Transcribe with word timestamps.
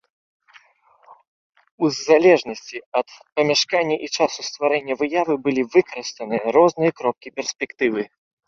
У 1.85 1.89
залежнасці 2.05 2.77
ад 3.01 3.07
памяшкання 3.41 3.95
і 4.07 4.11
часу 4.17 4.39
стварэння 4.49 4.93
выявы 5.03 5.33
былі 5.47 5.61
выкарыстаныя 5.77 6.43
розныя 6.61 6.91
кропкі 7.03 7.29
перспектывы. 7.39 8.01